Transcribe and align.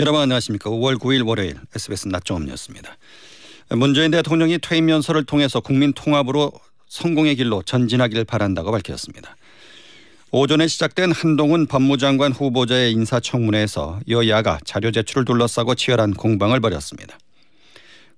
여러분 0.00 0.20
안녕하십니까. 0.20 0.70
5월 0.70 0.98
9일 0.98 1.24
월요일 1.24 1.56
SBS 1.72 2.08
낮종업이었습니다. 2.08 2.96
문재인 3.76 4.10
대통령이 4.10 4.58
퇴임 4.58 4.90
연설을 4.90 5.22
통해서 5.22 5.60
국민 5.60 5.92
통합으로 5.92 6.50
성공의 6.88 7.36
길로 7.36 7.62
전진하길 7.62 8.24
바란다고 8.24 8.72
밝혔습니다. 8.72 9.36
오전에 10.32 10.66
시작된 10.66 11.12
한동훈 11.12 11.66
법무장관 11.66 12.32
후보자의 12.32 12.90
인사청문회에서 12.90 14.00
여야가 14.08 14.58
자료 14.64 14.90
제출을 14.90 15.24
둘러싸고 15.24 15.76
치열한 15.76 16.14
공방을 16.14 16.58
벌였습니다. 16.58 17.16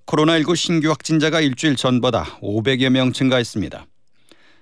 코로나19 0.07 0.55
신규 0.55 0.89
확진자가 0.89 1.41
일주일 1.41 1.75
전보다 1.75 2.39
500여 2.41 2.89
명 2.89 3.13
증가했습니다. 3.13 3.85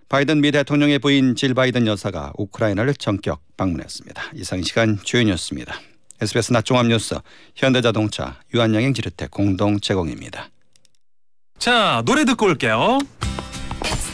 바이든 0.09 0.41
미 0.41 0.52
대통령의 0.52 1.00
부인 1.00 1.38
질 1.38 1.54
바이든 1.54 1.88
여사가 1.88 2.34
우크라이나를 2.38 2.93
전격 2.95 3.41
방문했습니다. 3.55 4.32
이상 4.36 4.61
시간 4.63 5.00
주연이었습니다. 5.02 5.79
SBS 6.21 6.54
낮종합 6.54 6.87
뉴스 6.87 7.15
현대자동차 7.55 8.36
유한양행 8.54 8.93
지르텍 8.93 9.32
공동 9.32 9.79
제공입니다. 9.79 10.50
자 11.60 12.01
노래 12.06 12.25
듣고 12.25 12.46
올게요. 12.47 13.00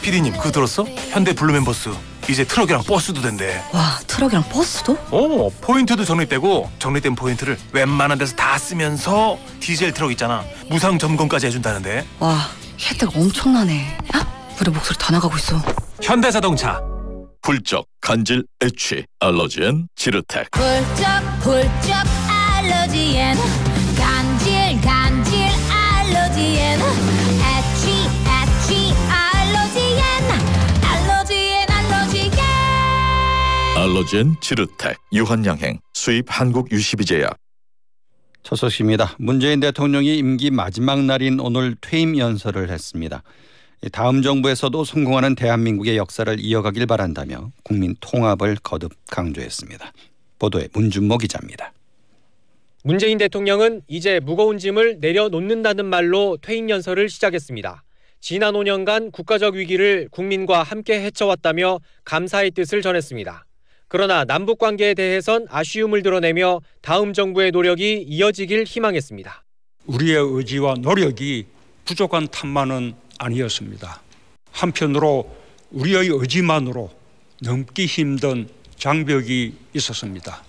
피디님 0.02 0.32
그거 0.36 0.50
들었어? 0.50 0.84
현대 1.10 1.32
블루멤버스 1.32 1.90
이제 2.28 2.44
트럭이랑 2.44 2.82
버스도 2.84 3.20
된대. 3.20 3.62
와 3.72 3.98
트럭이랑 4.06 4.44
버스도? 4.48 4.94
어 5.10 5.48
포인트도 5.60 6.04
적립되고 6.04 6.70
적립된 6.78 7.14
포인트를 7.14 7.58
웬만한 7.72 8.18
데서 8.18 8.34
다 8.34 8.58
쓰면서 8.58 9.38
디젤 9.60 9.92
트럭 9.94 10.10
있잖아 10.12 10.44
무상 10.68 10.98
점검까지 10.98 11.46
해준다는데. 11.46 12.04
와 12.18 12.48
혜택 12.80 13.16
엄청나네. 13.16 13.98
헉, 14.14 14.26
우리 14.60 14.70
목소리 14.70 14.98
다 14.98 15.12
나가고 15.12 15.36
있어. 15.36 15.60
현대자동차. 16.02 16.80
훌쩍 17.44 17.86
간질 18.00 18.46
애취 18.62 19.04
알러지엔 19.18 19.88
지르텍 19.96 20.48
훌쩍 20.54 21.06
훌쩍 21.42 21.94
알러지엔 22.30 23.36
간질 23.96 24.80
간질 24.80 25.34
알러지엔 25.68 26.78
애취 26.80 27.90
애취 28.30 28.94
알러지엔 29.10 30.00
알러지엔 30.84 31.68
알러지엔 31.68 32.32
알러지엔 33.76 34.36
지르텍 34.40 34.96
유한양행 35.12 35.80
수입 35.94 36.26
한국 36.28 36.70
유시비제약 36.70 37.36
첫 38.44 38.56
소식입니다. 38.56 39.14
문재인 39.18 39.60
대통령이 39.60 40.18
임기 40.18 40.50
마지막 40.50 41.00
날인 41.04 41.38
오늘 41.38 41.76
퇴임 41.80 42.18
연설을 42.18 42.70
했습니다. 42.70 43.22
다음 43.90 44.22
정부에서도 44.22 44.84
성공하는 44.84 45.34
대한민국의 45.34 45.96
역사를 45.96 46.34
이어가길 46.38 46.86
바란다며 46.86 47.50
국민 47.64 47.96
통합을 48.00 48.56
거듭 48.62 48.92
강조했습니다. 49.10 49.92
보도에 50.38 50.68
문준모 50.72 51.18
기자입니다. 51.18 51.72
문재인 52.84 53.18
대통령은 53.18 53.82
이제 53.88 54.20
무거운 54.20 54.58
짐을 54.58 54.98
내려놓는다는 55.00 55.84
말로 55.86 56.38
퇴임 56.40 56.70
연설을 56.70 57.08
시작했습니다. 57.08 57.82
지난 58.20 58.54
5년간 58.54 59.10
국가적 59.10 59.54
위기를 59.54 60.08
국민과 60.10 60.62
함께 60.62 61.00
헤쳐왔다며 61.00 61.80
감사의 62.04 62.52
뜻을 62.52 62.82
전했습니다. 62.82 63.44
그러나 63.88 64.24
남북 64.24 64.58
관계에 64.58 64.94
대해선 64.94 65.46
아쉬움을 65.50 66.02
드러내며 66.02 66.60
다음 66.80 67.12
정부의 67.12 67.50
노력이 67.50 68.04
이어지길 68.06 68.64
희망했습니다. 68.64 69.44
우리의 69.86 70.16
의지와 70.18 70.74
노력이 70.80 71.46
부족한 71.84 72.28
탓만은 72.28 72.94
아니었습니다. 73.18 74.00
한편으로 74.50 75.30
우리의 75.70 76.08
의지만으로 76.08 76.90
넘기 77.42 77.86
힘든 77.86 78.48
장벽이 78.76 79.54
있었습니다. 79.74 80.42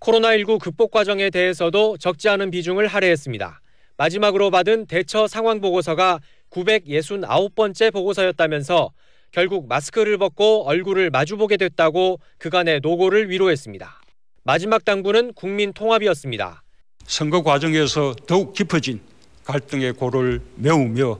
코로나19 0.00 0.60
극복 0.60 0.90
과정에 0.90 1.30
대해서도 1.30 1.96
적지 1.98 2.28
않은 2.28 2.50
비중을 2.50 2.86
할애했습니다. 2.86 3.60
마지막으로 3.96 4.50
받은 4.50 4.86
대처 4.86 5.26
상황 5.26 5.60
보고서가 5.60 6.20
969번째 6.50 7.92
보고서였다면서 7.92 8.90
결국 9.32 9.68
마스크를 9.68 10.18
벗고 10.18 10.66
얼굴을 10.66 11.10
마주보게 11.10 11.56
됐다고 11.56 12.20
그간의 12.38 12.80
노고를 12.80 13.30
위로했습니다. 13.30 14.00
마지막 14.44 14.84
당부는 14.84 15.32
국민 15.34 15.72
통합이었습니다. 15.72 16.62
선거 17.04 17.42
과정에서 17.42 18.14
더욱 18.26 18.52
깊어진 18.52 19.00
갈등의 19.44 19.94
고를 19.94 20.40
메우며 20.56 21.18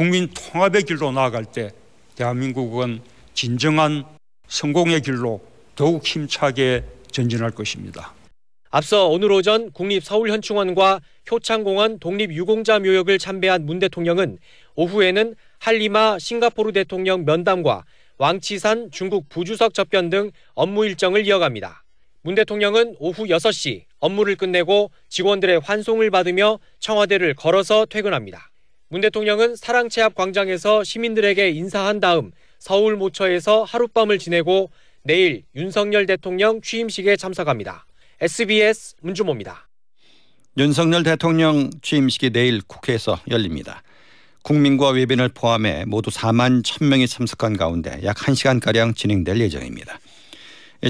국민 0.00 0.30
통합의 0.32 0.84
길로 0.84 1.12
나아갈 1.12 1.44
때 1.44 1.72
대한민국은 2.16 3.02
진정한 3.34 4.02
성공의 4.48 5.02
길로 5.02 5.42
더욱 5.74 6.06
힘차게 6.06 6.84
전진할 7.12 7.50
것입니다. 7.50 8.14
앞서 8.70 9.08
오늘 9.08 9.30
오전 9.30 9.70
국립서울현충원과 9.72 11.02
효창공원 11.30 11.98
독립유공자 11.98 12.78
묘역을 12.78 13.18
참배한 13.18 13.66
문 13.66 13.78
대통령은 13.78 14.38
오후에는 14.74 15.34
할리마 15.58 16.18
싱가포르 16.18 16.72
대통령 16.72 17.26
면담과 17.26 17.84
왕치산 18.16 18.92
중국 18.92 19.28
부주석 19.28 19.74
접견 19.74 20.08
등 20.08 20.30
업무 20.54 20.86
일정을 20.86 21.26
이어갑니다. 21.26 21.84
문 22.22 22.34
대통령은 22.36 22.96
오후 23.00 23.26
6시 23.26 23.84
업무를 23.98 24.36
끝내고 24.36 24.92
직원들의 25.10 25.60
환송을 25.62 26.10
받으며 26.10 26.58
청와대를 26.78 27.34
걸어서 27.34 27.84
퇴근합니다. 27.84 28.50
문 28.92 29.00
대통령은 29.02 29.54
사랑채합 29.54 30.16
광장에서 30.16 30.82
시민들에게 30.82 31.50
인사한 31.50 32.00
다음 32.00 32.32
서울 32.58 32.96
모처에서 32.96 33.62
하룻밤을 33.62 34.18
지내고 34.18 34.70
내일 35.04 35.44
윤석열 35.54 36.06
대통령 36.06 36.60
취임식에 36.60 37.16
참석합니다. 37.16 37.86
SBS 38.20 38.96
문주모입니다. 39.00 39.68
윤석열 40.58 41.04
대통령 41.04 41.70
취임식이 41.82 42.30
내일 42.30 42.62
국회에서 42.66 43.20
열립니다. 43.30 43.84
국민과 44.42 44.88
외빈을 44.88 45.28
포함해 45.28 45.84
모두 45.86 46.10
4만 46.10 46.64
1,000명이 46.64 47.08
참석한 47.08 47.56
가운데 47.56 48.00
약 48.02 48.16
1시간가량 48.16 48.96
진행될 48.96 49.38
예정입니다. 49.40 50.00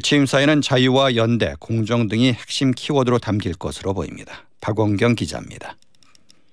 취임사에는 0.02 0.62
자유와 0.62 1.16
연대, 1.16 1.54
공정 1.58 2.08
등이 2.08 2.32
핵심 2.32 2.70
키워드로 2.70 3.18
담길 3.18 3.52
것으로 3.52 3.92
보입니다. 3.92 4.46
박원경 4.62 5.16
기자입니다. 5.16 5.76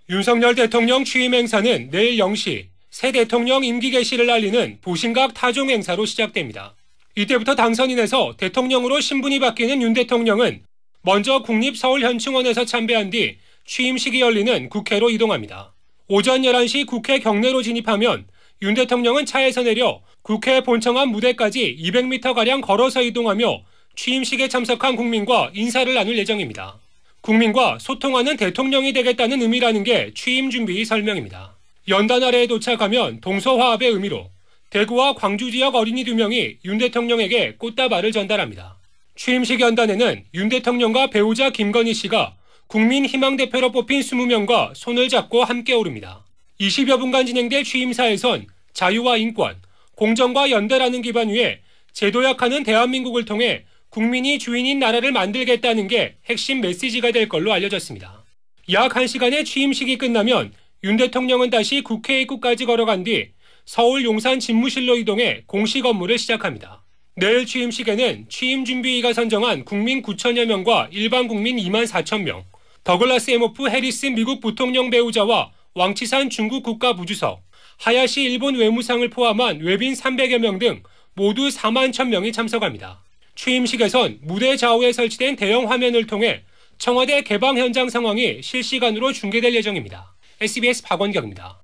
윤석열 0.09 0.55
대통령 0.55 1.03
취임 1.03 1.33
행사는 1.33 1.89
내일 1.91 2.17
0시 2.17 2.67
새 2.89 3.11
대통령 3.11 3.65
임기 3.65 3.91
개시를 3.91 4.29
알리는 4.29 4.77
보신각 4.81 5.33
타종 5.33 5.69
행사로 5.69 6.05
시작됩니다. 6.05 6.75
이때부터 7.17 7.55
당선인에서 7.55 8.35
대통령으로 8.37 9.01
신분이 9.01 9.39
바뀌는 9.39 9.81
윤 9.81 9.93
대통령은 9.93 10.63
먼저 11.01 11.41
국립서울현충원에서 11.41 12.63
참배한 12.63 13.09
뒤 13.09 13.37
취임식이 13.65 14.21
열리는 14.21 14.69
국회로 14.69 15.09
이동합니다. 15.09 15.73
오전 16.07 16.43
11시 16.43 16.85
국회 16.85 17.19
경내로 17.19 17.61
진입하면 17.61 18.27
윤 18.61 18.75
대통령은 18.75 19.25
차에서 19.25 19.63
내려 19.63 20.01
국회 20.21 20.61
본청 20.61 20.97
앞 20.97 21.09
무대까지 21.09 21.75
200m가량 21.81 22.61
걸어서 22.61 23.01
이동하며 23.01 23.61
취임식에 23.97 24.47
참석한 24.47 24.95
국민과 24.95 25.51
인사를 25.53 25.93
나눌 25.93 26.17
예정입니다. 26.17 26.79
국민과 27.27 27.77
소통하는 27.81 28.37
대통령이 28.37 28.93
되겠다는 28.93 29.41
의미라는 29.41 29.83
게 29.83 30.11
취임 30.15 30.49
준비 30.49 30.85
설명입니다. 30.85 31.57
연단 31.89 32.23
아래에 32.23 32.47
도착하면 32.47 33.19
동서화합의 33.19 33.89
의미로 33.89 34.29
대구와 34.69 35.15
광주 35.15 35.51
지역 35.51 35.75
어린이 35.75 36.05
두 36.05 36.15
명이 36.15 36.59
윤 36.63 36.77
대통령에게 36.77 37.55
꽃다발을 37.57 38.13
전달합니다. 38.13 38.77
취임식 39.17 39.59
연단에는 39.59 40.23
윤 40.35 40.47
대통령과 40.47 41.07
배우자 41.07 41.49
김건희 41.49 41.93
씨가 41.95 42.37
국민 42.67 43.05
희망 43.05 43.35
대표로 43.35 43.73
뽑힌 43.73 43.99
20명과 43.99 44.71
손을 44.73 45.09
잡고 45.09 45.43
함께 45.43 45.73
오릅니다. 45.73 46.23
20여 46.61 46.97
분간 46.97 47.25
진행될 47.25 47.65
취임사에선 47.65 48.47
자유와 48.71 49.17
인권, 49.17 49.57
공정과 49.95 50.49
연대라는 50.49 51.01
기반 51.01 51.27
위에 51.27 51.59
제도약하는 51.91 52.63
대한민국을 52.63 53.25
통해 53.25 53.65
국민이 53.89 54.37
주인인 54.39 54.79
나라를 54.79 55.11
만들겠다는 55.11 55.87
게 55.87 56.17
핵심 56.29 56.61
메시지가 56.61 57.11
될 57.11 57.29
걸로 57.29 57.53
알려졌습니다. 57.53 58.23
약 58.71 58.93
1시간의 58.93 59.45
취임식이 59.45 59.97
끝나면 59.97 60.53
윤 60.83 60.97
대통령은 60.97 61.49
다시 61.49 61.81
국회 61.81 62.21
입구까지 62.21 62.65
걸어간 62.65 63.03
뒤 63.03 63.29
서울 63.65 64.03
용산 64.03 64.39
집무실로 64.39 64.97
이동해 64.97 65.43
공식 65.47 65.85
업무를 65.85 66.17
시작합니다. 66.17 66.83
내일 67.15 67.45
취임식에는 67.45 68.27
취임 68.29 68.63
준비위가 68.63 69.13
선정한 69.13 69.65
국민 69.65 70.01
9천여 70.03 70.45
명과 70.45 70.89
일반 70.91 71.27
국민 71.27 71.57
2만 71.57 71.87
4천 71.87 72.21
명, 72.21 72.43
더글라스 72.83 73.31
에모프 73.31 73.69
해리스 73.69 74.05
미국 74.07 74.39
부통령 74.39 74.89
배우자와 74.89 75.51
왕치산 75.73 76.29
중국 76.29 76.63
국가부주석, 76.63 77.41
하야시 77.79 78.21
일본 78.21 78.55
외무상을 78.55 79.09
포함한 79.09 79.61
외빈 79.61 79.93
300여 79.93 80.37
명 80.37 80.59
등 80.59 80.83
모두 81.15 81.47
4만 81.47 81.91
1천 81.91 82.09
명이 82.09 82.31
참석합니다. 82.31 83.03
취임식에선 83.37 84.19
무대 84.23 84.57
좌우에 84.57 84.91
설치된 84.91 85.35
대형 85.35 85.69
화면을 85.71 86.07
통해 86.07 86.43
청와대 86.77 87.21
개방 87.21 87.57
현장 87.57 87.89
상황이 87.89 88.41
실시간으로 88.41 89.13
중계될 89.13 89.53
예정입니다. 89.55 90.15
SBS 90.41 90.83
박원경입니다. 90.83 91.63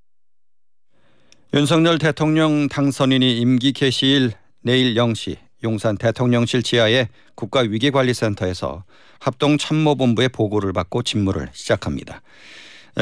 윤석열 1.54 1.98
대통령 1.98 2.68
당선인이 2.68 3.40
임기 3.40 3.74
개시일 3.74 4.32
내일 4.62 4.96
0시 4.96 5.38
용산 5.64 5.98
대통령실 5.98 6.64
지하의 6.64 7.10
국가위기관리센터에서 7.36 8.84
합동참모본부의 9.20 10.30
보고를 10.30 10.74
받고 10.74 11.04
직무를 11.04 11.50
시작합니다. 11.54 12.22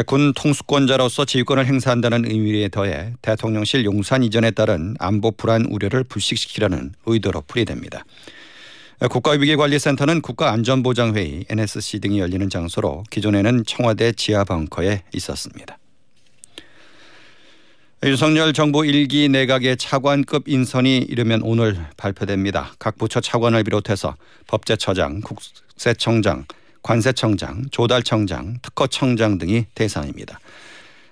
군 0.06 0.34
통수권자로서 0.34 1.26
지휘권을 1.26 1.66
행사한다는 1.66 2.30
의미에 2.30 2.70
더해 2.70 3.14
대통령실 3.22 3.84
용산 3.84 4.24
이전에 4.24 4.52
따른 4.52 4.96
안보 5.00 5.32
불안 5.32 5.66
우려를 5.66 6.04
불식시키려는 6.06 6.94
의도로 7.06 7.42
풀이됩니다. 7.48 8.06
국가위기관리센터는 9.10 10.22
국가안전보장회의 10.22 11.46
NSC 11.50 12.00
등이 12.02 12.20
열리는 12.20 12.48
장소로 12.50 13.04
기존에는 13.10 13.64
청와대 13.66 14.12
지하 14.12 14.44
벙커에 14.44 15.02
있었습니다. 15.14 15.80
윤석열 18.04 18.54
정부 18.54 18.86
일기 18.86 19.28
내각의 19.30 19.78
차관급 19.78 20.48
인선이 20.48 20.98
이르면 20.98 21.42
오늘 21.44 21.78
발표됩니다. 21.98 22.74
각 22.80 22.98
부처 22.98 23.22
차관을 23.22 23.64
비롯해서 23.64 24.16
법제처장, 24.48 25.22
국세청장, 25.22 26.46
관세청장, 26.84 27.66
조달청장, 27.72 28.58
특허청장 28.62 29.38
등이 29.38 29.66
대상입니다. 29.76 30.40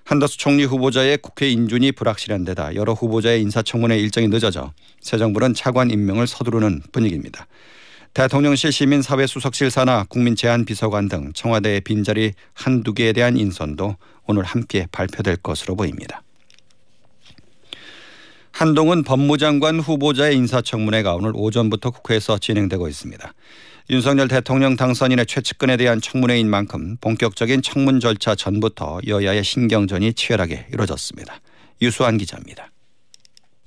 한다수 0.04 0.38
총리 0.40 0.64
후보자의 0.64 1.20
국회 1.20 1.50
인준이 1.50 1.92
불확실한 1.92 2.44
데다 2.44 2.74
여러 2.74 2.94
후보자의 2.94 3.42
인사청문회 3.44 3.98
일정이 3.98 4.28
늦어져 4.28 4.74
새 5.00 5.20
정부는 5.20 5.54
차관 5.54 5.92
임명을 5.92 6.26
서두르는 6.26 6.82
분위기입니다. 6.92 7.46
대통령실 8.14 8.72
시민사회수석실 8.72 9.70
산하 9.70 10.04
국민제안비서관 10.10 11.10
등 11.10 11.32
청와대의 11.34 11.82
빈자리 11.82 12.34
한두 12.54 12.94
개에 12.94 13.14
대한 13.14 13.38
인선도 13.38 13.96
오늘 14.26 14.44
함께 14.44 14.88
발표될 14.92 15.38
것으로 15.38 15.76
보입니다. 15.76 16.24
한동훈 18.52 19.04
법무장관 19.04 19.80
후보자의 19.80 20.36
인사청문회가 20.36 21.16
오늘 21.16 21.32
오전부터 21.34 21.92
국회에서 21.92 22.40
진행되고 22.40 22.90
있습니다. 22.90 23.34
윤석열 23.92 24.28
대통령 24.28 24.76
당선인의 24.76 25.26
최측근에 25.26 25.78
대한 25.78 26.02
청문회인 26.02 26.50
만큼 26.50 26.98
본격적인 27.00 27.62
청문 27.62 28.00
절차 28.00 28.36
전부터 28.36 29.00
여야의 29.08 29.44
신경전이 29.44 30.14
치열하게 30.14 30.68
이뤄졌습니다. 30.74 31.40
유수한 31.82 32.18
기자입니다. 32.18 32.70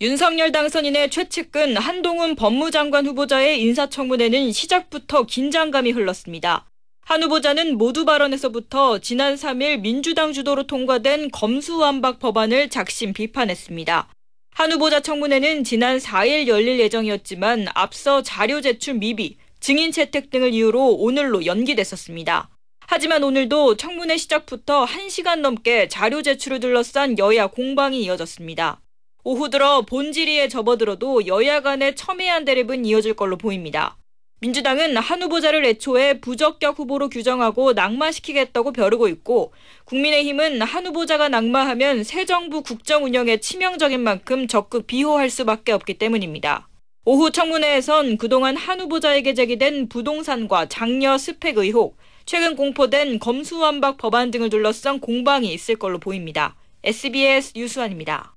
윤석열 0.03 0.51
당선인의 0.51 1.11
최측근 1.11 1.77
한동훈 1.77 2.35
법무장관 2.35 3.07
후보자의 3.07 3.61
인사청문회는 3.63 4.51
시작부터 4.51 5.23
긴장감이 5.23 5.93
흘렀습니다. 5.93 6.69
한 7.03 7.23
후보자는 7.23 7.79
모두 7.79 8.05
발언에서부터 8.05 8.99
지난 8.99 9.37
3일 9.37 9.79
민주당 9.79 10.33
주도로 10.33 10.67
통과된 10.67 11.31
검수완박 11.31 12.19
법안을 12.19 12.69
작심 12.69 13.13
비판했습니다. 13.13 14.09
한 14.55 14.73
후보자 14.73 14.99
청문회는 14.99 15.63
지난 15.63 15.99
4일 15.99 16.49
열릴 16.49 16.81
예정이었지만 16.81 17.69
앞서 17.73 18.23
자료 18.23 18.61
제출 18.61 18.95
미비, 18.95 19.37
증인 19.61 19.93
채택 19.93 20.31
등을 20.31 20.53
이유로 20.53 20.97
오늘로 20.97 21.47
연기됐었습니다. 21.47 22.51
하지만 22.89 23.23
오늘도 23.23 23.77
청문회 23.77 24.17
시작부터 24.17 24.85
1시간 24.85 25.43
넘게 25.43 25.87
자료 25.87 26.23
제출을 26.23 26.59
둘러싼 26.59 27.21
여야 27.21 27.47
공방이 27.47 28.03
이어졌습니다. 28.03 28.81
오후 29.25 29.51
들어 29.51 29.83
본질의에 29.83 30.49
접어들어도 30.49 31.27
여야 31.29 31.61
간의 31.61 31.95
첨예한 31.95 32.45
대립은 32.45 32.85
이어질 32.85 33.15
걸로 33.15 33.39
보입니다. 33.39 33.97
민주당은 34.41 34.97
한 34.97 35.23
후보자를 35.23 35.65
애초에 35.65 36.19
부적격 36.21 36.77
후보로 36.77 37.09
규정하고 37.09 37.75
낙마시키겠다고 37.75 38.73
벼르고 38.73 39.07
있고 39.07 39.53
국민의힘은 39.85 40.63
한 40.63 40.87
후보자가 40.87 41.29
낙마하면 41.29 42.03
새 42.03 42.25
정부 42.25 42.63
국정 42.63 43.05
운영에 43.05 43.37
치명적인 43.37 44.01
만큼 44.01 44.49
적극 44.49 44.89
비호할 44.89 45.31
수밖에 45.31 45.71
없기 45.71 45.99
때문입니다. 45.99 46.69
오후 47.05 47.31
청문회에선 47.31 48.17
그동안 48.19 48.57
한 48.57 48.81
후보자에게 48.81 49.35
제기된 49.35 49.89
부동산과 49.89 50.67
장녀 50.67 51.17
스펙 51.17 51.59
의혹, 51.59 51.97
최근 52.27 52.57
공포된 52.57 53.21
검수완박 53.21 53.97
법안 53.99 54.33
등을 54.33 54.51
둘러싼 54.51 54.99
공방이 54.99 55.53
있을 55.53 55.77
걸로 55.77 55.99
보입니다. 55.99 56.57
SBS 56.83 57.53
유수환입니다. 57.55 58.35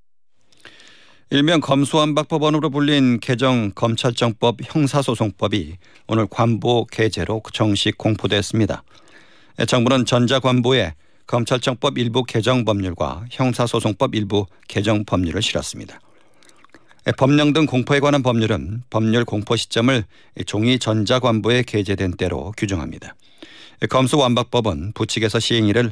일명 1.31 1.59
검수완박법원으로 1.59 2.69
불린 2.69 3.19
개정 3.19 3.71
검찰청법 3.73 4.57
형사소송법이 4.61 5.75
오늘 6.07 6.27
관보 6.27 6.85
개제로 6.91 7.41
정식 7.51 7.97
공포됐습니다. 7.97 8.83
정부는 9.67 10.05
전자관보에 10.05 10.93
검찰청법 11.25 11.97
일부 11.97 12.23
개정 12.23 12.63
법률과 12.63 13.25
형사소송법 13.31 14.13
일부 14.13 14.45
개정 14.67 15.03
법률을 15.03 15.41
실었습니다. 15.41 15.99
법령 17.17 17.53
등 17.53 17.65
공포에 17.65 17.99
관한 17.99 18.21
법률은 18.21 18.83
법률 18.91 19.25
공포 19.25 19.55
시점을 19.55 20.03
종이 20.45 20.77
전자관보에 20.77 21.63
게재된 21.63 22.17
때로 22.17 22.53
규정합니다. 22.55 23.15
검수완박법은 23.89 24.91
부칙에서 24.93 25.39
시행일을 25.39 25.91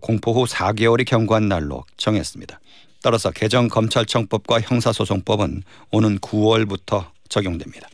공포 0.00 0.32
후 0.32 0.46
4개월이 0.46 1.06
경과한 1.06 1.48
날로 1.48 1.84
정했습니다. 1.98 2.59
따라서 3.02 3.30
개정 3.30 3.68
검찰청법과 3.68 4.60
형사소송법은 4.60 5.62
오는 5.90 6.18
9월부터 6.18 7.06
적용됩니다. 7.28 7.88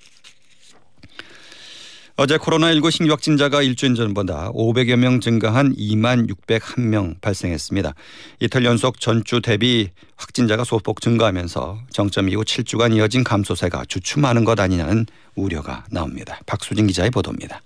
어제 2.19 2.39
코로나19 2.39 2.91
신규 2.91 3.13
확진자가 3.13 3.61
일주일 3.61 3.95
전보다 3.95 4.51
500여 4.53 4.97
명 4.97 5.21
증가한 5.21 5.77
2만 5.77 6.31
601명 6.31 7.21
발생했습니다. 7.21 7.93
이틀 8.41 8.65
연속 8.65 9.01
전주 9.01 9.43
대비 9.43 9.91
확진자가 10.17 10.65
소폭 10.65 11.03
증가하면서 11.03 11.81
정점 11.91 12.31
이후 12.31 12.43
7주간 12.43 12.97
이어진 12.97 13.23
감소세가 13.23 13.85
주춤하는 13.85 14.45
것 14.45 14.59
아니냐는 14.59 15.05
우려가 15.35 15.85
나옵니다. 15.91 16.41
박수진 16.47 16.87
기자의 16.87 17.11
보도입니다. 17.11 17.61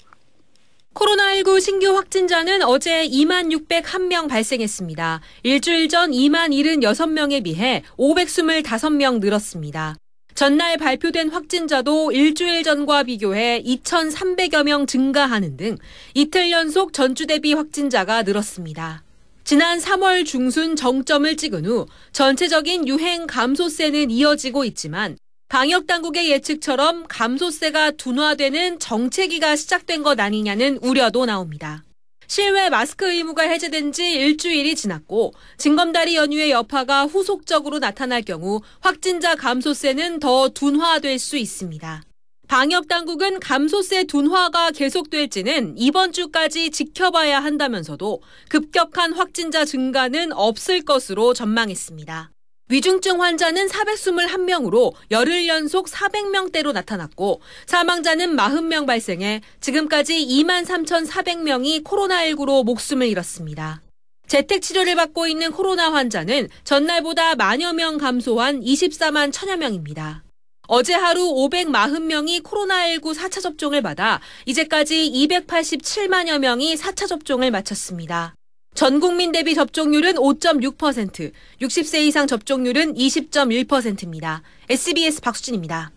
코로나19 1.00 1.62
신규 1.62 1.96
확진자는 1.96 2.62
어제 2.62 3.08
2만 3.08 3.50
601명 3.50 4.28
발생했습니다. 4.28 5.22
일주일 5.44 5.88
전 5.88 6.10
2만 6.10 6.50
76명에 6.50 7.42
비해 7.42 7.82
525명 7.96 9.20
늘었습니다. 9.20 9.96
전날 10.34 10.76
발표된 10.76 11.30
확진자도 11.30 12.12
일주일 12.12 12.62
전과 12.64 13.04
비교해 13.04 13.62
2,300여 13.64 14.64
명 14.64 14.86
증가하는 14.86 15.56
등 15.56 15.78
이틀 16.12 16.50
연속 16.50 16.92
전주 16.92 17.26
대비 17.26 17.54
확진자가 17.54 18.22
늘었습니다. 18.22 19.02
지난 19.44 19.78
3월 19.78 20.26
중순 20.26 20.76
정점을 20.76 21.34
찍은 21.34 21.64
후 21.64 21.86
전체적인 22.12 22.86
유행 22.88 23.26
감소세는 23.26 24.10
이어지고 24.10 24.64
있지만 24.66 25.16
방역 25.50 25.88
당국의 25.88 26.30
예측처럼 26.30 27.06
감소세가 27.08 27.90
둔화되는 27.90 28.78
정체기가 28.78 29.56
시작된 29.56 30.04
것 30.04 30.20
아니냐는 30.20 30.78
우려도 30.80 31.26
나옵니다. 31.26 31.82
실외 32.28 32.70
마스크 32.70 33.10
의무가 33.10 33.42
해제된 33.42 33.90
지 33.90 34.12
일주일이 34.12 34.76
지났고 34.76 35.34
징검다리 35.58 36.14
연휴의 36.14 36.52
여파가 36.52 37.06
후속적으로 37.06 37.80
나타날 37.80 38.22
경우 38.22 38.60
확진자 38.78 39.34
감소세는 39.34 40.20
더 40.20 40.50
둔화될 40.50 41.18
수 41.18 41.36
있습니다. 41.36 42.04
방역 42.46 42.86
당국은 42.86 43.40
감소세 43.40 44.04
둔화가 44.04 44.70
계속될지는 44.70 45.74
이번 45.76 46.12
주까지 46.12 46.70
지켜봐야 46.70 47.42
한다면서도 47.42 48.22
급격한 48.50 49.14
확진자 49.14 49.64
증가는 49.64 50.32
없을 50.32 50.84
것으로 50.84 51.34
전망했습니다. 51.34 52.30
위중증 52.70 53.20
환자는 53.20 53.66
421명으로 53.66 54.92
열흘 55.10 55.48
연속 55.48 55.86
400명대로 55.86 56.72
나타났고 56.72 57.40
사망자는 57.66 58.36
40명 58.36 58.86
발생해 58.86 59.40
지금까지 59.60 60.24
2만 60.24 60.64
3,400명이 60.64 61.82
코로나19로 61.82 62.64
목숨을 62.64 63.08
잃었습니다. 63.08 63.82
재택 64.28 64.62
치료를 64.62 64.94
받고 64.94 65.26
있는 65.26 65.50
코로나 65.50 65.92
환자는 65.92 66.48
전날보다 66.62 67.34
만여 67.34 67.72
명 67.72 67.98
감소한 67.98 68.60
24만 68.60 69.32
천여 69.32 69.56
명입니다. 69.56 70.22
어제 70.68 70.94
하루 70.94 71.22
540명이 71.22 72.44
코로나19 72.44 73.16
4차 73.16 73.42
접종을 73.42 73.82
받아 73.82 74.20
이제까지 74.46 75.10
287만여 75.12 76.38
명이 76.38 76.76
4차 76.76 77.08
접종을 77.08 77.50
마쳤습니다. 77.50 78.36
전 78.74 79.00
국민 79.00 79.32
대비 79.32 79.54
접종률은 79.54 80.14
5.6%, 80.14 81.32
60세 81.60 82.06
이상 82.06 82.26
접종률은 82.26 82.94
20.1%입니다. 82.94 84.42
SBS 84.70 85.20
박수진입니다. 85.20 85.92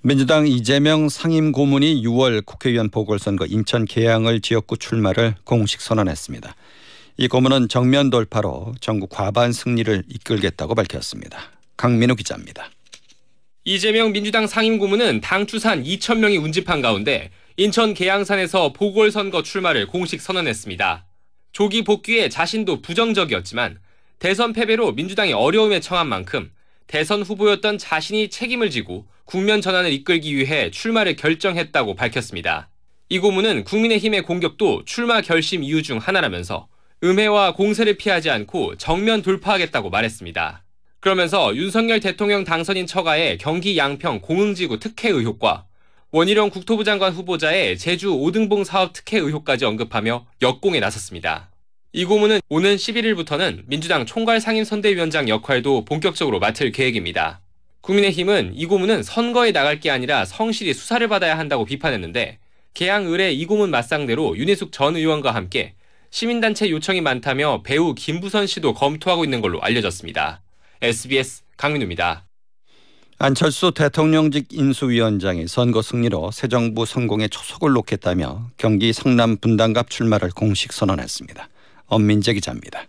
민주당 0.00 0.46
이재명 0.46 1.08
상임 1.08 1.52
고문이 1.52 2.02
6월 2.02 2.44
국회의원 2.44 2.90
보궐선거 2.90 3.46
인천 3.46 3.84
계양을 3.84 4.40
지역구 4.40 4.76
출마를 4.76 5.34
공식 5.44 5.80
선언했습니다. 5.80 6.54
이 7.16 7.28
고문은 7.28 7.68
정면 7.68 8.10
돌파로 8.10 8.74
전국 8.80 9.10
과반 9.10 9.52
승리를 9.52 10.02
이끌겠다고 10.08 10.74
밝혔습니다. 10.74 11.38
강민우 11.76 12.16
기자입니다. 12.16 12.70
이재명 13.64 14.12
민주당 14.12 14.46
상임 14.46 14.78
고문은 14.78 15.20
당 15.20 15.46
추산 15.46 15.84
2천 15.84 16.18
명이 16.18 16.38
운집한 16.38 16.82
가운데 16.82 17.30
인천 17.56 17.94
계양산에서 17.94 18.72
보궐선거 18.72 19.42
출마를 19.42 19.86
공식 19.86 20.20
선언했습니다. 20.20 21.06
조기 21.54 21.84
복귀에 21.84 22.28
자신도 22.28 22.82
부정적이었지만 22.82 23.78
대선 24.18 24.52
패배로 24.52 24.90
민주당이 24.90 25.32
어려움에 25.32 25.78
처한 25.78 26.08
만큼 26.08 26.50
대선 26.88 27.22
후보였던 27.22 27.78
자신이 27.78 28.28
책임을 28.28 28.70
지고 28.70 29.06
국면 29.24 29.60
전환을 29.60 29.92
이끌기 29.92 30.34
위해 30.34 30.72
출마를 30.72 31.14
결정했다고 31.14 31.94
밝혔습니다. 31.94 32.70
이 33.08 33.20
고문은 33.20 33.62
국민의힘의 33.62 34.22
공격도 34.22 34.84
출마 34.84 35.20
결심 35.20 35.62
이유 35.62 35.84
중 35.84 35.98
하나라면서 35.98 36.66
음해와 37.04 37.54
공세를 37.54 37.98
피하지 37.98 38.30
않고 38.30 38.76
정면 38.76 39.22
돌파하겠다고 39.22 39.90
말했습니다. 39.90 40.64
그러면서 40.98 41.54
윤석열 41.54 42.00
대통령 42.00 42.42
당선인 42.42 42.88
처가의 42.88 43.38
경기 43.38 43.78
양평 43.78 44.22
공흥지구 44.22 44.80
특혜 44.80 45.08
의혹과 45.08 45.66
원희룡 46.16 46.50
국토부 46.50 46.84
장관 46.84 47.12
후보자의 47.12 47.76
제주 47.76 48.14
오등봉 48.14 48.62
사업 48.62 48.92
특혜 48.92 49.18
의혹까지 49.18 49.64
언급하며 49.64 50.24
역공에 50.42 50.78
나섰습니다. 50.78 51.50
이 51.92 52.04
고문은 52.04 52.38
오는 52.48 52.76
11일부터는 52.76 53.64
민주당 53.66 54.06
총괄 54.06 54.40
상임선대위원장 54.40 55.28
역할도 55.28 55.84
본격적으로 55.84 56.38
맡을 56.38 56.70
계획입니다. 56.70 57.40
국민의힘은 57.80 58.52
이 58.54 58.64
고문은 58.66 59.02
선거에 59.02 59.50
나갈 59.50 59.80
게 59.80 59.90
아니라 59.90 60.24
성실히 60.24 60.72
수사를 60.72 61.06
받아야 61.08 61.36
한다고 61.36 61.64
비판했는데 61.64 62.38
개항 62.74 63.06
의뢰 63.06 63.32
이 63.32 63.44
고문 63.44 63.70
맞상대로 63.70 64.38
윤희숙 64.38 64.70
전 64.70 64.94
의원과 64.94 65.34
함께 65.34 65.74
시민단체 66.10 66.70
요청이 66.70 67.00
많다며 67.00 67.64
배우 67.64 67.92
김부선 67.92 68.46
씨도 68.46 68.74
검토하고 68.74 69.24
있는 69.24 69.40
걸로 69.40 69.60
알려졌습니다. 69.60 70.42
SBS 70.80 71.42
강민우입니다. 71.56 72.24
안철수 73.24 73.72
대통령직 73.72 74.48
인수위원장이 74.52 75.48
선거 75.48 75.80
승리로 75.80 76.30
새 76.30 76.46
정부 76.46 76.84
성공에 76.84 77.28
초석을 77.28 77.72
놓겠다며 77.72 78.50
경기 78.58 78.92
성남 78.92 79.38
분당갑 79.38 79.88
출마를 79.88 80.28
공식 80.28 80.74
선언했습니다. 80.74 81.48
엄민재 81.86 82.34
기자입니다. 82.34 82.84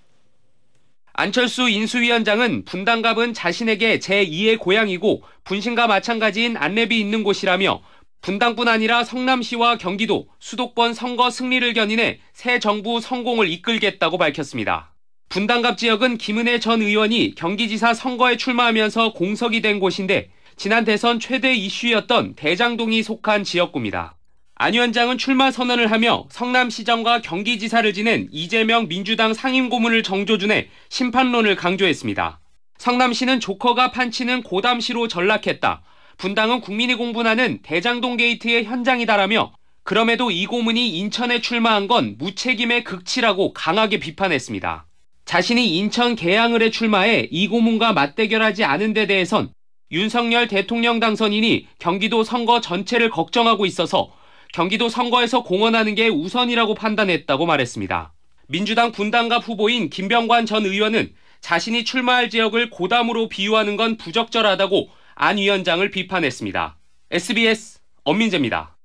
안철수 1.13 1.69
인수위원장은 1.69 2.65
분당갑은 2.65 3.33
자신에게 3.33 3.99
제2의 3.99 4.59
고향이고 4.59 5.23
분신과 5.45 5.87
마찬가지인 5.87 6.55
안랩이 6.55 6.91
있는 6.91 7.23
곳이라며 7.23 7.81
분당뿐 8.19 8.67
아니라 8.67 9.05
성남시와 9.05 9.77
경기도 9.77 10.27
수도권 10.41 10.95
선거 10.95 11.29
승리를 11.29 11.73
견인해 11.73 12.19
새 12.33 12.59
정부 12.59 12.99
성공을 12.99 13.47
이끌겠다고 13.47 14.17
밝혔습니다. 14.17 14.94
분당갑 15.35 15.77
지역은 15.77 16.17
김은혜 16.17 16.61
전 16.61 16.81
의원이 16.81 17.35
경기지사 17.35 17.93
선거에 17.93 18.37
출마하면서 18.37 19.11
공석이 19.11 19.61
된 19.61 19.81
곳인데 19.81 20.29
지난 20.55 20.85
대선 20.85 21.19
최대 21.19 21.53
이슈였던 21.53 22.35
대장동이 22.35 23.03
속한 23.03 23.43
지역구입니다. 23.43 24.15
안 24.55 24.73
위원장은 24.73 25.17
출마 25.17 25.51
선언을 25.51 25.91
하며 25.91 26.25
성남시장과 26.31 27.19
경기지사를 27.19 27.93
지낸 27.93 28.29
이재명 28.31 28.87
민주당 28.87 29.33
상임고문을 29.33 30.03
정조준해 30.03 30.69
심판론을 30.87 31.57
강조했습니다. 31.57 32.39
성남시는 32.77 33.41
조커가 33.41 33.91
판치는 33.91 34.41
고담시로 34.41 35.09
전락했다. 35.09 35.83
분당은 36.15 36.61
국민이 36.61 36.95
공분하는 36.95 37.59
대장동 37.61 38.15
게이트의 38.15 38.63
현장이다라며 38.63 39.51
그럼에도 39.83 40.31
이 40.31 40.45
고문이 40.45 40.97
인천에 40.97 41.41
출마한 41.41 41.87
건 41.87 42.15
무책임의 42.19 42.85
극치라고 42.85 43.51
강하게 43.51 43.99
비판했습니다. 43.99 44.84
자신이 45.25 45.77
인천 45.77 46.15
계양을에 46.15 46.69
출마해 46.69 47.27
이 47.31 47.47
고문과 47.47 47.93
맞대결하지 47.93 48.63
않은 48.63 48.93
데 48.93 49.07
대해선 49.07 49.49
윤석열 49.91 50.47
대통령 50.47 50.99
당선인이 50.99 51.67
경기도 51.79 52.23
선거 52.23 52.61
전체를 52.61 53.09
걱정하고 53.09 53.65
있어서 53.65 54.11
경기도 54.53 54.87
선거에서 54.87 55.43
공헌하는 55.43 55.95
게 55.95 56.07
우선이라고 56.07 56.75
판단했다고 56.75 57.45
말했습니다. 57.45 58.13
민주당 58.47 58.91
분당갑 58.91 59.47
후보인 59.47 59.89
김병관 59.89 60.45
전 60.45 60.65
의원은 60.65 61.13
자신이 61.41 61.83
출마할 61.83 62.29
지역을 62.29 62.69
고담으로 62.69 63.27
비유하는 63.27 63.75
건 63.77 63.97
부적절하다고 63.97 64.89
안 65.15 65.37
위원장을 65.37 65.89
비판했습니다. 65.89 66.77
SBS 67.11 67.79
엄민재입니다. 68.03 68.77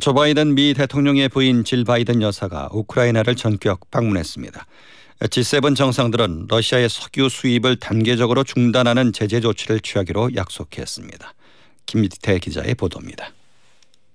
조 0.00 0.14
바이든 0.14 0.54
미 0.54 0.72
대통령의 0.74 1.28
부인 1.28 1.64
질 1.64 1.84
바이든 1.84 2.22
여사가 2.22 2.70
우크라이나를 2.72 3.36
전격 3.36 3.90
방문했습니다. 3.90 4.66
G7 5.28 5.76
정상들은 5.76 6.46
러시아의 6.48 6.88
석유 6.88 7.28
수입을 7.28 7.76
단계적으로 7.76 8.42
중단하는 8.42 9.12
제재 9.12 9.40
조치를 9.40 9.80
취하기로 9.80 10.34
약속했습니다. 10.34 11.34
김미태 11.86 12.38
기자의 12.38 12.74
보도입니다. 12.74 13.30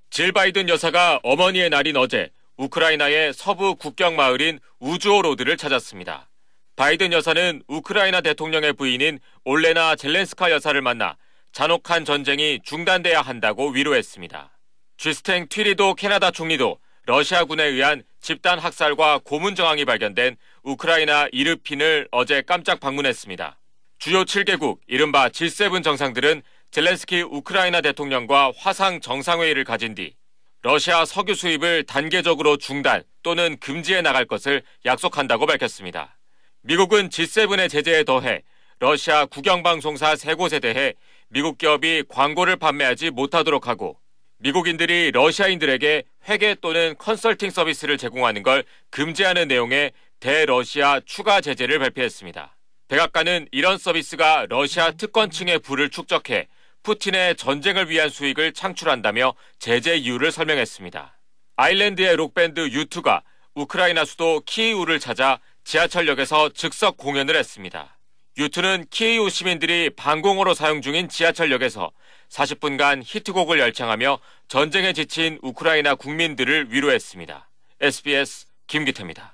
질 0.09 0.31
바이든 0.31 0.67
여사가 0.69 1.21
어머니의 1.23 1.69
날인 1.69 1.95
어제 1.95 2.29
우크라이나의 2.57 3.33
서부 3.33 3.75
국경 3.75 4.15
마을인 4.15 4.59
우주오로드를 4.79 5.57
찾았습니다. 5.57 6.29
바이든 6.75 7.13
여사는 7.13 7.63
우크라이나 7.67 8.21
대통령의 8.21 8.73
부인인 8.73 9.19
올레나 9.45 9.95
젤렌스카 9.95 10.51
여사를 10.51 10.79
만나 10.81 11.17
잔혹한 11.51 12.05
전쟁이 12.05 12.59
중단돼야 12.63 13.21
한다고 13.21 13.69
위로했습니다. 13.69 14.51
쥐스탱 14.97 15.47
튀리도 15.47 15.95
캐나다 15.95 16.31
총리도 16.31 16.79
러시아군에 17.05 17.63
의한 17.63 18.03
집단 18.27 18.60
학살과 18.60 19.22
고문 19.24 19.55
정황이 19.55 19.86
발견된 19.86 20.36
우크라이나 20.63 21.29
이르핀을 21.31 22.10
어제 22.12 22.41
깜짝 22.41 22.81
방문했습니다. 22.81 23.57
주요 24.00 24.25
7개국 24.25 24.79
이른바 24.86 25.29
G7 25.29 25.81
정상들은 25.81 26.41
젤렌스키 26.72 27.22
우크라이나 27.22 27.79
대통령과 27.79 28.51
화상 28.57 29.00
정상회의를 29.00 29.63
가진 29.63 29.96
뒤 29.96 30.13
러시아 30.62 31.05
석유 31.05 31.36
수입을 31.36 31.86
단계적으로 31.86 32.57
중단 32.57 33.03
또는 33.24 33.55
금지해 33.62 34.01
나갈 34.01 34.25
것을 34.25 34.62
약속한다고 34.84 35.46
밝혔습니다. 35.46 36.17
미국은 36.63 37.07
G7의 37.07 37.69
제재에 37.69 38.03
더해 38.03 38.43
러시아 38.79 39.25
국영방송사 39.25 40.17
세 40.17 40.34
곳에 40.34 40.60
대해 40.60 40.96
미국 41.29 41.57
기업이 41.57 42.03
광고를 42.10 42.57
판매하지 42.57 43.12
못하도록 43.12 43.69
하고 43.69 43.98
미국인들이 44.39 45.12
러시아인들에게 45.12 46.03
회계 46.29 46.56
또는 46.56 46.96
컨설팅 46.98 47.50
서비스를 47.50 47.98
제공하는 47.98 48.44
걸 48.44 48.63
금지하는 48.91 49.48
내용의 49.48 49.94
대러시아 50.20 51.01
추가 51.06 51.41
제재를 51.41 51.79
발표했습니다. 51.79 52.56
백악관은 52.88 53.48
이런 53.51 53.77
서비스가 53.77 54.46
러시아 54.48 54.91
특권층의 54.91 55.60
부를 55.60 55.89
축적해 55.89 56.48
푸틴의 56.84 57.36
전쟁을 57.36 57.89
위한 57.89 58.10
수익을 58.10 58.53
창출한다며 58.53 59.34
제재 59.60 59.96
이유를 59.96 60.32
설명했습니다. 60.32 61.20
아일랜드의 61.56 62.15
록밴드 62.15 62.70
유투가 62.70 63.24
우크라이나 63.56 64.06
수도 64.06 64.41
키이우를 64.46 65.00
찾아 65.00 65.39
지하철역에서 65.63 66.50
즉석 66.50 66.96
공연을 66.98 67.36
했습니다. 67.36 67.97
유투는 68.38 68.86
키이우 68.91 69.29
시민들이 69.29 69.89
방공호로 69.89 70.53
사용 70.53 70.82
중인 70.82 71.10
지하철역에서 71.10 71.89
40분간 72.29 73.01
히트곡을 73.03 73.58
열창하며 73.60 74.20
전쟁에 74.48 74.94
지친 74.94 75.39
우크라이나 75.41 75.96
국민들을 75.96 76.67
위로했습니다. 76.72 77.50
SBS 77.82 78.46
김기태입니다. 78.67 79.34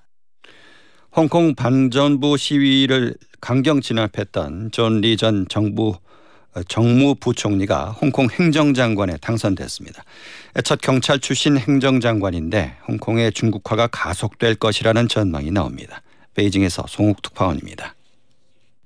홍콩 1.16 1.54
반정부 1.54 2.38
시위를 2.38 3.16
강경 3.42 3.82
진압했던 3.82 4.72
존 4.72 5.02
리 5.02 5.18
전 5.18 5.48
정부 5.50 5.96
정무부총리가 6.68 7.92
홍콩 7.92 8.30
행정장관에 8.30 9.18
당선됐습니다. 9.18 10.04
첫 10.64 10.80
경찰 10.82 11.20
출신 11.20 11.58
행정장관인데 11.58 12.78
홍콩의 12.88 13.34
중국화가 13.34 13.88
가속될 13.88 14.56
것이라는 14.56 15.08
전망이 15.08 15.52
나옵니다. 15.52 16.02
베이징에서 16.36 16.86
송욱 16.88 17.22
특파원입니다. 17.24 17.96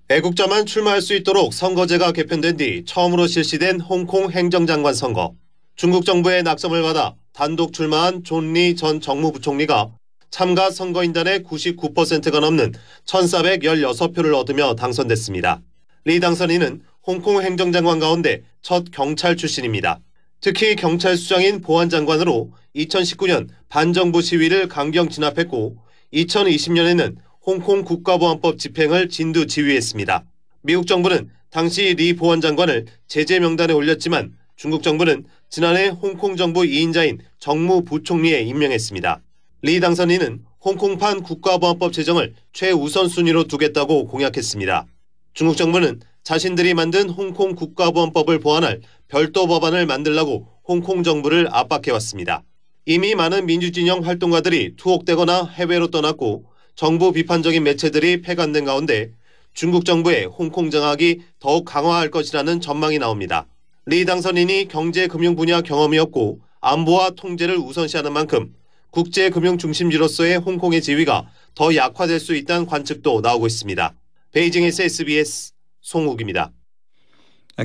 애국자만 0.10 0.66
출마할 0.66 1.02
수 1.02 1.14
있도록 1.16 1.54
선거제가 1.54 2.14
개편된 2.14 2.56
뒤 2.56 2.86
처음으로 2.86 3.28
실시된 3.28 3.82
홍콩 3.82 4.32
행정장관 4.32 4.94
선거. 4.94 5.34
중국 5.76 6.06
정부의 6.06 6.44
낙점을 6.44 6.82
받아 6.82 7.16
단독 7.34 7.74
출마한 7.74 8.24
존리 8.24 8.78
전 8.78 9.02
정무부총리가 9.02 9.90
참가 10.32 10.72
선거인단의 10.72 11.42
99%가 11.42 12.40
넘는 12.40 12.72
1,416표를 13.06 14.34
얻으며 14.34 14.76
당선됐습니다. 14.76 15.62
리 16.06 16.22
당선인은 16.22 16.84
홍콩 17.06 17.42
행정장관 17.42 18.00
가운데 18.00 18.44
첫 18.62 18.86
경찰 18.94 19.36
출신입니다. 19.36 20.00
특히 20.40 20.78
경찰 20.78 21.18
수장인 21.18 21.60
보안장관으로 21.60 22.54
2019년 22.78 23.50
반정부 23.68 24.22
시위를 24.22 24.70
강경 24.70 25.10
진압했고 25.10 25.76
2020년에는 26.14 27.27
홍콩 27.48 27.86
국가보안법 27.86 28.60
집행을 28.60 29.08
진두 29.08 29.48
지휘했습니다. 29.48 30.26
미국 30.64 30.86
정부는 30.86 31.30
당시 31.50 31.94
리 31.94 32.14
보안 32.14 32.42
장관을 32.42 32.88
제재 33.08 33.40
명단에 33.40 33.72
올렸지만 33.72 34.34
중국 34.58 34.84
정부는 34.84 35.24
지난해 35.50 35.88
홍콩 35.88 36.36
정부 36.36 36.64
2인자인 36.64 37.20
정무 37.40 37.86
부총리에 37.86 38.42
임명했습니다. 38.42 39.22
리 39.62 39.80
당선인은 39.80 40.42
홍콩판 40.60 41.24
국가보안법 41.24 41.94
제정을 41.94 42.34
최우선 42.52 43.08
순위로 43.08 43.46
두겠다고 43.46 44.08
공약했습니다. 44.08 44.86
중국 45.34 45.56
정부는 45.56 46.02
자신들이 46.26 46.74
만든 46.74 47.10
홍콩 47.10 47.56
국가보안법을 47.56 48.42
보완할 48.42 48.82
별도 49.08 49.48
법안을 49.48 49.86
만들라고 49.86 50.50
홍콩 50.66 51.02
정부를 51.02 51.48
압박해왔습니다. 51.50 52.44
이미 52.86 53.16
많은 53.16 53.46
민주진영 53.46 54.06
활동가들이 54.06 54.74
투옥되거나 54.76 55.46
해외로 55.46 55.88
떠났고 55.88 56.57
정부 56.78 57.12
비판적인 57.12 57.64
매체들이 57.64 58.22
폐간된 58.22 58.64
가운데 58.64 59.10
중국 59.56 59.84
정부의 59.84 60.26
홍콩 60.26 60.70
장악이 60.70 61.22
더욱 61.40 61.66
강화할 61.66 62.12
것이라는 62.12 62.62
전망이 62.62 63.00
나옵니다. 63.00 63.48
리 63.88 64.06
당선인이 64.06 64.68
경제 64.68 65.08
금융 65.08 65.36
분야 65.36 65.62
경험이 65.62 65.98
없고 65.98 66.40
안보와 66.62 67.12
통제를 67.18 67.58
우선시하는 67.58 68.14
만큼 68.14 68.54
국제 68.92 69.32
금융 69.32 69.58
중심지로서의 69.58 70.38
홍콩의 70.38 70.84
지위가 70.84 71.28
더 71.56 71.76
약화될 71.76 72.20
수 72.20 72.36
있다는 72.36 72.68
관측도 72.68 73.22
나오고 73.22 73.48
있습니다. 73.48 73.96
베이징에서 74.32 74.84
SBS 74.84 75.54
송욱입니다. 75.82 76.52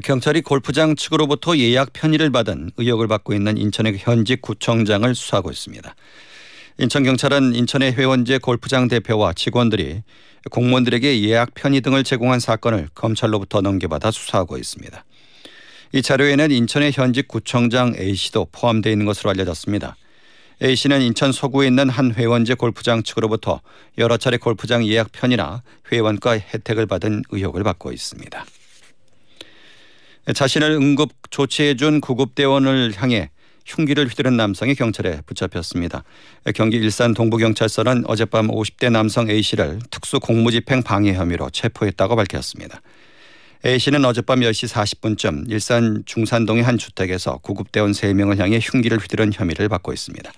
경찰이 0.02 0.40
골프장 0.40 0.97
측으로부터 0.97 1.59
예약 1.59 1.92
편의를 1.92 2.31
받은 2.31 2.71
의혹을 2.78 3.09
받고 3.09 3.35
있는 3.35 3.59
인천의 3.59 3.99
현직 3.99 4.40
구청장을 4.40 5.14
수사하고 5.14 5.50
있습니다. 5.50 5.95
인천경찰은 6.78 7.54
인천의 7.54 7.92
회원제 7.92 8.38
골프장 8.38 8.88
대표와 8.88 9.34
직원들이 9.34 10.02
공무원들에게 10.50 11.22
예약 11.22 11.52
편의 11.54 11.82
등을 11.82 12.02
제공한 12.02 12.40
사건을 12.40 12.88
검찰로부터 12.94 13.60
넘겨받아 13.60 14.10
수사하고 14.10 14.56
있습니다. 14.56 15.04
이 15.92 16.02
자료에는 16.02 16.50
인천의 16.50 16.92
현직 16.92 17.28
구청장 17.28 17.94
A씨도 17.94 18.48
포함되어 18.52 18.90
있는 18.90 19.04
것으로 19.04 19.30
알려졌습니다. 19.30 19.96
A씨는 20.62 21.02
인천 21.02 21.30
서구에 21.30 21.66
있는 21.66 21.90
한 21.90 22.14
회원제 22.14 22.54
골프장 22.54 23.02
측으로부터 23.02 23.60
여러 23.98 24.16
차례 24.16 24.38
골프장 24.38 24.86
예약 24.86 25.12
편이나 25.12 25.62
회원과 25.92 26.38
혜택을 26.38 26.86
받은 26.86 27.24
의혹을 27.30 27.62
받고 27.64 27.92
있습니다. 27.92 28.46
자신을 30.34 30.70
응급 30.70 31.10
조치해준 31.30 32.00
구급대원을 32.00 32.94
향해 32.96 33.30
흉기를 33.66 34.07
휘두른 34.09 34.37
남성이 34.37 34.75
경찰에 34.75 35.21
붙잡혔습니다. 35.26 36.04
경기 36.54 36.76
일산 36.76 37.14
동부경찰서는 37.14 38.04
어젯밤 38.07 38.49
50대 38.49 38.90
남성 38.90 39.28
A씨를 39.28 39.81
특수 39.90 40.21
공무집행 40.21 40.83
방해 40.83 41.14
혐의로 41.14 41.50
체포했다고 41.50 42.16
밝혔습니다. 42.16 42.81
A씨는 43.64 44.04
어젯밤 44.04 44.40
10시 44.40 44.69
40분쯤 44.73 45.50
일산 45.50 46.02
중산동의 46.04 46.64
한 46.64 46.78
주택에서 46.78 47.38
구급대원 47.38 47.92
3명을 47.92 48.38
향해 48.38 48.59
흉기를 48.61 48.99
휘두른 48.99 49.33
혐의를 49.33 49.69
받고 49.69 49.92
있습니다. 49.92 50.33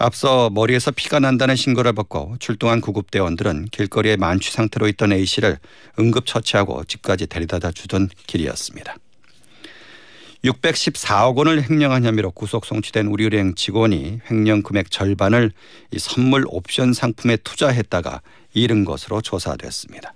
앞서 0.00 0.48
머리에서 0.50 0.92
피가 0.92 1.18
난다는 1.18 1.56
신고를 1.56 1.92
받고 1.92 2.36
출동한 2.38 2.80
구급대원들은 2.80 3.66
길거리에 3.72 4.16
만취 4.16 4.52
상태로 4.52 4.86
있던 4.88 5.12
A씨를 5.12 5.58
응급처치하고 5.98 6.84
집까지 6.84 7.26
데려다 7.26 7.72
주던 7.72 8.08
길이었습니다. 8.28 8.94
614억 10.48 11.36
원을 11.36 11.68
횡령한 11.68 12.04
혐의로 12.04 12.30
구속 12.30 12.64
송치된 12.64 13.06
우리은행 13.06 13.54
직원이 13.54 14.20
횡령 14.30 14.62
금액 14.62 14.90
절반을 14.90 15.52
이 15.92 15.98
선물 15.98 16.44
옵션 16.46 16.92
상품에 16.92 17.36
투자했다가 17.38 18.22
잃은 18.54 18.84
것으로 18.84 19.20
조사됐습니다. 19.20 20.14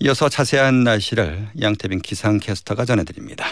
이어서 0.00 0.28
자세한 0.28 0.84
날씨를 0.84 1.48
양태빈 1.60 2.00
기상캐스터가 2.00 2.84
전해드립니다. 2.84 3.46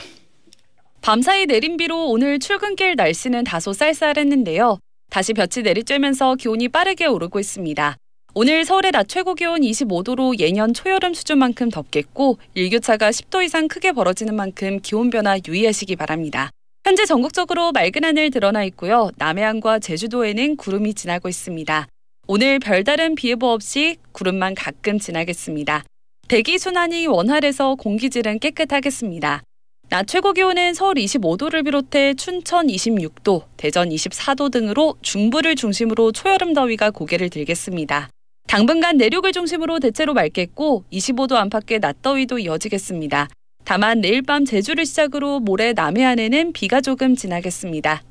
밤사이 1.00 1.46
내린 1.46 1.76
비로 1.76 2.08
오늘 2.08 2.38
출근길 2.38 2.94
날씨는 2.96 3.44
다소 3.44 3.72
쌀쌀했는데요. 3.72 4.78
다시 5.10 5.32
볕이 5.34 5.62
내리쬐면서 5.62 6.38
기온이 6.38 6.68
빠르게 6.68 7.06
오르고 7.06 7.38
있습니다. 7.38 7.96
오늘 8.38 8.66
서울의 8.66 8.92
낮 8.92 9.08
최고 9.08 9.34
기온 9.34 9.62
25도로 9.62 10.38
예년 10.38 10.74
초여름 10.74 11.14
수준만큼 11.14 11.70
덥겠고 11.70 12.36
일교차가 12.52 13.08
10도 13.08 13.42
이상 13.42 13.66
크게 13.66 13.92
벌어지는 13.92 14.36
만큼 14.36 14.78
기온 14.82 15.08
변화 15.08 15.38
유의하시기 15.38 15.96
바랍니다. 15.96 16.50
현재 16.84 17.06
전국적으로 17.06 17.72
맑은 17.72 18.04
하늘 18.04 18.30
드러나 18.30 18.62
있고요. 18.64 19.10
남해안과 19.16 19.78
제주도에는 19.78 20.56
구름이 20.56 20.92
지나고 20.92 21.30
있습니다. 21.30 21.88
오늘 22.26 22.58
별다른 22.58 23.14
비 23.14 23.30
예보 23.30 23.46
없이 23.46 23.96
구름만 24.12 24.54
가끔 24.54 24.98
지나겠습니다. 24.98 25.84
대기 26.28 26.58
순환이 26.58 27.06
원활해서 27.06 27.76
공기질은 27.76 28.40
깨끗하겠습니다. 28.40 29.44
낮 29.88 30.06
최고 30.06 30.34
기온은 30.34 30.74
서울 30.74 30.96
25도를 30.96 31.64
비롯해 31.64 32.12
춘천 32.12 32.66
26도, 32.66 33.44
대전 33.56 33.88
24도 33.88 34.52
등으로 34.52 34.96
중부를 35.00 35.56
중심으로 35.56 36.12
초여름 36.12 36.52
더위가 36.52 36.90
고개를 36.90 37.30
들겠습니다. 37.30 38.10
당분간 38.46 38.96
내륙을 38.96 39.32
중심으로 39.32 39.80
대체로 39.80 40.14
맑겠고 40.14 40.84
25도 40.92 41.34
안팎의 41.34 41.80
낮더위도 41.80 42.38
이어지겠습니다. 42.38 43.28
다만 43.64 44.00
내일 44.00 44.22
밤 44.22 44.44
제주를 44.44 44.86
시작으로 44.86 45.40
모레 45.40 45.72
남해안에는 45.72 46.52
비가 46.52 46.80
조금 46.80 47.16
지나겠습니다. 47.16 48.02